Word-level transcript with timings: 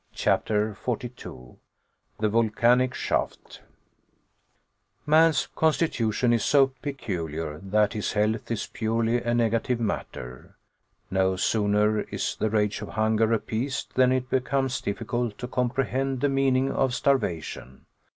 CHAPTER 0.15 0.73
42 0.73 1.59
THE 2.19 2.27
VOLCANIC 2.27 2.95
SHAFT 2.95 3.61
Man's 5.05 5.45
constitution 5.53 6.33
is 6.33 6.43
so 6.43 6.73
peculiar 6.81 7.59
that 7.59 7.93
his 7.93 8.13
health 8.13 8.49
is 8.49 8.65
purely 8.65 9.17
a 9.21 9.35
negative 9.35 9.79
matter. 9.79 10.57
No 11.11 11.35
sooner 11.35 11.99
is 12.01 12.35
the 12.35 12.49
rage 12.49 12.81
of 12.81 12.87
hunger 12.89 13.31
appeased 13.31 13.91
than 13.93 14.11
it 14.11 14.27
becomes 14.31 14.81
difficult 14.81 15.37
to 15.37 15.47
comprehend 15.47 16.21
the 16.21 16.29
meaning 16.29 16.71
of 16.71 16.95
starvation. 16.95 17.85